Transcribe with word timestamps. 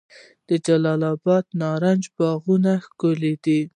د 0.47 0.49
جلال 0.65 1.01
اباد 1.13 1.43
د 1.49 1.51
نارنج 1.61 2.03
باغونه 2.17 2.71
ښکلي 2.85 3.33
دي. 3.43 3.61